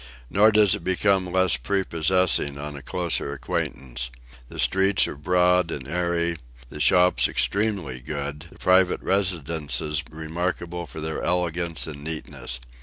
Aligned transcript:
Nor 0.31 0.51
does 0.51 0.73
it 0.73 0.83
become 0.83 1.31
less 1.31 1.57
prepossessing 1.57 2.57
on 2.57 2.75
a 2.75 2.81
closer 2.81 3.33
acquaintance. 3.33 4.09
The 4.47 4.57
streets 4.57 5.07
are 5.07 5.15
broad 5.15 5.69
and 5.69 5.87
airy, 5.87 6.37
the 6.69 6.79
shops 6.79 7.27
extremely 7.27 7.99
good, 7.99 8.47
the 8.49 8.57
private 8.57 9.03
residences 9.03 10.03
remarkable 10.09 10.87
for 10.87 11.01
their 11.01 11.21
elegance 11.21 11.85
and 11.85 12.03
neatness. 12.03 12.59